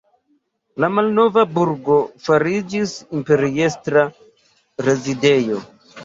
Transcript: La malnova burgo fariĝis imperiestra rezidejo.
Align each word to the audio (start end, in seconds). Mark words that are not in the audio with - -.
La 0.83 0.87
malnova 0.99 1.41
burgo 1.57 1.97
fariĝis 2.27 2.93
imperiestra 3.17 4.05
rezidejo. 4.87 5.61